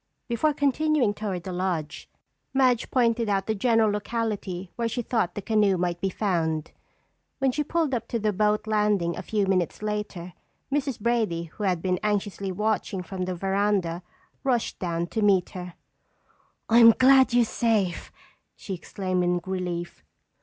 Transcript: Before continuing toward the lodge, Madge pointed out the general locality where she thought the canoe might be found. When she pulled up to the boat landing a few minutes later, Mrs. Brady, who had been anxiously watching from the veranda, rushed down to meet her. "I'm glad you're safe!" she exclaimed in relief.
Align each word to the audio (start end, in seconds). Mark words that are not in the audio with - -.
Before 0.27 0.51
continuing 0.51 1.13
toward 1.13 1.43
the 1.43 1.53
lodge, 1.53 2.09
Madge 2.55 2.89
pointed 2.89 3.29
out 3.29 3.45
the 3.45 3.53
general 3.53 3.91
locality 3.91 4.71
where 4.75 4.87
she 4.87 5.03
thought 5.03 5.35
the 5.35 5.43
canoe 5.43 5.77
might 5.77 6.01
be 6.01 6.09
found. 6.09 6.71
When 7.37 7.51
she 7.51 7.63
pulled 7.63 7.93
up 7.93 8.07
to 8.07 8.17
the 8.17 8.33
boat 8.33 8.65
landing 8.65 9.15
a 9.15 9.21
few 9.21 9.45
minutes 9.45 9.83
later, 9.83 10.33
Mrs. 10.73 10.99
Brady, 10.99 11.43
who 11.43 11.65
had 11.65 11.83
been 11.83 11.99
anxiously 12.01 12.51
watching 12.51 13.03
from 13.03 13.25
the 13.25 13.35
veranda, 13.35 14.01
rushed 14.43 14.79
down 14.79 15.05
to 15.05 15.21
meet 15.21 15.51
her. 15.51 15.75
"I'm 16.67 16.93
glad 16.97 17.31
you're 17.35 17.45
safe!" 17.45 18.11
she 18.55 18.73
exclaimed 18.73 19.23
in 19.23 19.39
relief. 19.45 20.03